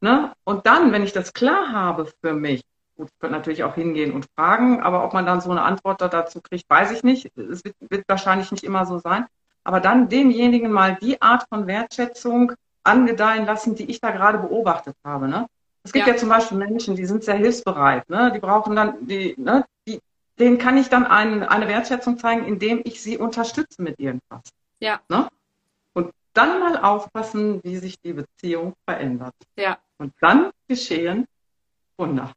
[0.00, 0.32] Ne?
[0.44, 2.62] Und dann, wenn ich das klar habe für mich,
[2.96, 6.00] Gut, ich könnte natürlich auch hingehen und fragen, aber ob man dann so eine Antwort
[6.00, 7.36] dazu kriegt, weiß ich nicht.
[7.36, 9.26] Es wird, wird wahrscheinlich nicht immer so sein.
[9.64, 12.52] Aber dann demjenigen mal die Art von Wertschätzung
[12.82, 15.28] angedeihen lassen, die ich da gerade beobachtet habe.
[15.28, 15.46] Ne?
[15.84, 16.12] Es gibt ja.
[16.12, 18.08] ja zum Beispiel Menschen, die sind sehr hilfsbereit.
[18.10, 18.32] Ne?
[18.34, 19.64] Die brauchen dann, die, ne?
[19.86, 20.00] die,
[20.38, 24.42] denen kann ich dann ein, eine Wertschätzung zeigen, indem ich sie unterstütze mit irgendwas.
[24.80, 25.00] Ja.
[25.08, 25.28] Ne?
[25.94, 29.34] Und dann mal aufpassen, wie sich die Beziehung verändert.
[29.56, 29.78] Ja.
[29.98, 31.26] Und dann geschehen
[31.96, 32.32] Wunder.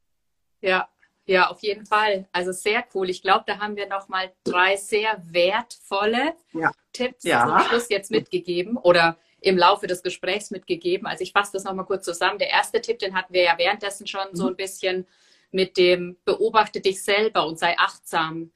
[0.66, 0.90] Ja,
[1.28, 2.28] ja, auf jeden Fall.
[2.32, 3.10] Also sehr cool.
[3.10, 6.72] Ich glaube, da haben wir nochmal drei sehr wertvolle ja.
[6.94, 7.48] Tipps ja.
[7.48, 11.08] zum Schluss jetzt mitgegeben oder im Laufe des Gesprächs mitgegeben.
[11.08, 12.40] Also ich fasse das nochmal kurz zusammen.
[12.40, 14.36] Der erste Tipp, den hatten wir ja währenddessen schon mhm.
[14.36, 15.08] so ein bisschen
[15.52, 18.52] mit dem beobachte dich selber und sei achtsam.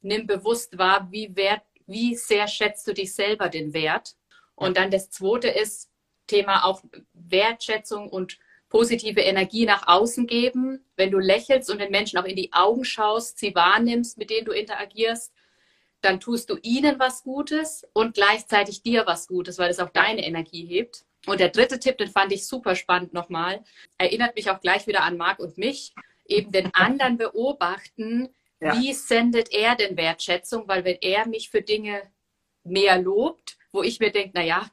[0.00, 4.16] Nimm bewusst wahr, wie wert, wie sehr schätzt du dich selber den Wert.
[4.54, 5.90] Und dann das zweite ist
[6.26, 6.82] Thema auch
[7.14, 8.38] Wertschätzung und
[8.72, 12.86] positive Energie nach außen geben, wenn du lächelst und den Menschen auch in die Augen
[12.86, 15.30] schaust, sie wahrnimmst, mit denen du interagierst,
[16.00, 20.26] dann tust du ihnen was Gutes und gleichzeitig dir was Gutes, weil es auch deine
[20.26, 21.04] Energie hebt.
[21.26, 23.62] Und der dritte Tipp, den fand ich super spannend nochmal,
[23.98, 25.92] erinnert mich auch gleich wieder an Marc und mich,
[26.26, 28.74] eben den anderen beobachten, ja.
[28.74, 32.00] wie sendet er denn Wertschätzung, weil wenn er mich für Dinge
[32.64, 34.70] mehr lobt, wo ich mir denke, na ja,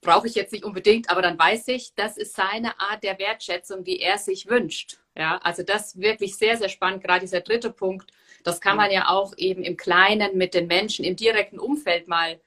[0.00, 3.84] brauche ich jetzt nicht unbedingt, aber dann weiß ich, das ist seine Art der Wertschätzung,
[3.84, 4.98] die er sich wünscht.
[5.16, 8.12] Ja, also das wirklich sehr, sehr spannend, gerade dieser dritte Punkt.
[8.44, 12.40] Das kann man ja auch eben im Kleinen mit den Menschen im direkten Umfeld mal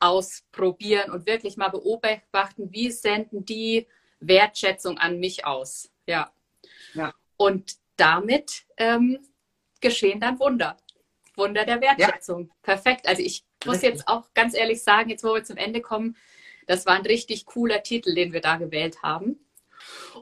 [0.00, 3.86] ausprobieren und wirklich mal beobachten, wie senden die
[4.18, 5.90] Wertschätzung an mich aus.
[6.06, 6.32] Ja.
[6.94, 7.14] ja.
[7.36, 9.18] Und damit ähm,
[9.80, 10.78] geschehen dann Wunder.
[11.36, 12.48] Wunder der Wertschätzung.
[12.48, 12.54] Ja.
[12.62, 13.06] Perfekt.
[13.06, 13.90] Also ich muss Richtig.
[13.90, 16.16] jetzt auch ganz ehrlich sagen, jetzt wo wir zum Ende kommen,
[16.70, 19.40] das war ein richtig cooler Titel, den wir da gewählt haben.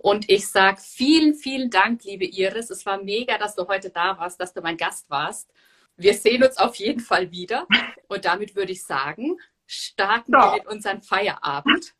[0.00, 2.70] Und ich sage vielen, vielen Dank, liebe Iris.
[2.70, 5.52] Es war mega, dass du heute da warst, dass du mein Gast warst.
[5.98, 7.66] Wir sehen uns auf jeden Fall wieder.
[8.08, 10.54] Und damit würde ich sagen, starten Doch.
[10.54, 11.92] wir in unseren Feierabend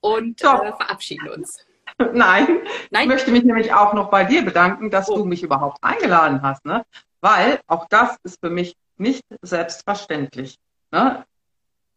[0.00, 1.64] und äh, verabschieden uns.
[2.12, 5.16] Nein, Nein, ich möchte mich nämlich auch noch bei dir bedanken, dass oh.
[5.16, 6.62] du mich überhaupt eingeladen hast.
[6.66, 6.84] Ne?
[7.22, 10.58] Weil auch das ist für mich nicht selbstverständlich.
[10.90, 11.24] Ne?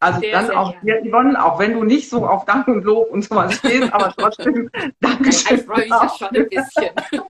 [0.02, 2.84] Also sehr, dann sehr auch dir, Yvonne, auch wenn du nicht so auf Dank und
[2.84, 4.68] Lob und sowas stehst, aber trotzdem,
[5.00, 5.60] Dankeschön.
[5.60, 6.90] Ich freue mich ja schon ein bisschen.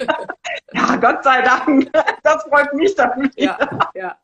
[0.73, 1.91] ja, Gott sei Dank.
[2.23, 3.57] Das freut mich dann wieder.
[3.59, 4.17] Ja, ja.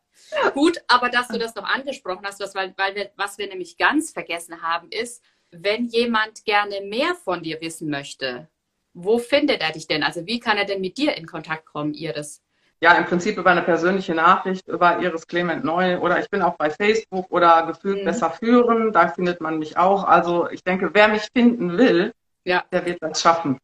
[0.53, 3.77] Gut, aber dass du das noch angesprochen hast, was, weil, weil wir, was wir nämlich
[3.77, 8.47] ganz vergessen haben, ist, wenn jemand gerne mehr von dir wissen möchte,
[8.93, 10.03] wo findet er dich denn?
[10.03, 12.41] Also wie kann er denn mit dir in Kontakt kommen, Iris?
[12.81, 16.55] Ja, im Prinzip über eine persönliche Nachricht über Iris Clement Neu oder ich bin auch
[16.57, 18.05] bei Facebook oder gefühlt mhm.
[18.05, 20.03] besser führen, da findet man mich auch.
[20.03, 22.13] Also ich denke, wer mich finden will,
[22.43, 22.63] ja.
[22.71, 23.57] der wird das schaffen.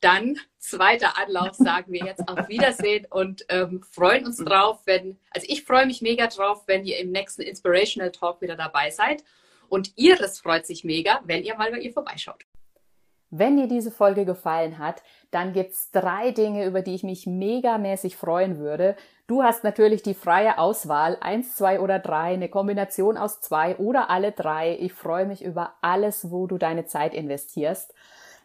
[0.00, 5.46] Dann zweiter Anlauf sagen wir jetzt auf Wiedersehen und ähm, freuen uns drauf, wenn, also
[5.48, 9.24] ich freue mich mega drauf, wenn ihr im nächsten Inspirational Talk wieder dabei seid.
[9.68, 12.44] Und Iris freut sich mega, wenn ihr mal bei ihr vorbeischaut.
[13.36, 18.16] Wenn dir diese Folge gefallen hat, dann gibt's drei Dinge, über die ich mich megamäßig
[18.16, 18.94] freuen würde.
[19.26, 24.08] Du hast natürlich die freie Auswahl, eins, zwei oder drei, eine Kombination aus zwei oder
[24.08, 24.78] alle drei.
[24.78, 27.92] Ich freue mich über alles, wo du deine Zeit investierst.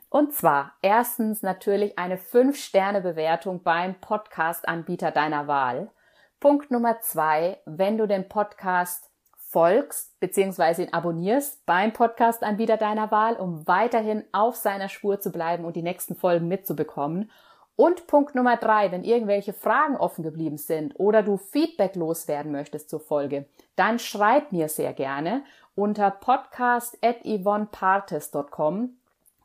[0.10, 5.92] Und zwar erstens natürlich eine 5-Sterne-Bewertung beim Podcast-Anbieter deiner Wahl.
[6.40, 9.09] Punkt Nummer zwei, wenn du den Podcast
[9.52, 10.84] folgst bzw.
[10.84, 15.82] ihn abonnierst beim Podcast-Anbieter deiner Wahl, um weiterhin auf seiner Spur zu bleiben und die
[15.82, 17.32] nächsten Folgen mitzubekommen.
[17.76, 22.90] Und Punkt Nummer drei, wenn irgendwelche Fragen offen geblieben sind oder du Feedback loswerden möchtest
[22.90, 25.44] zur Folge, dann schreib mir sehr gerne
[25.76, 28.98] unter podcast.yvonnepartes.com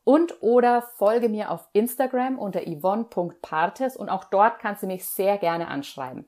[0.03, 5.39] und oder folge mir auf Instagram unter yvonne.partes und auch dort kannst du mich sehr
[5.39, 6.27] gerne anschreiben.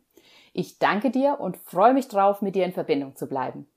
[0.59, 3.69] Ich danke dir und freue mich drauf, mit dir in Verbindung zu bleiben.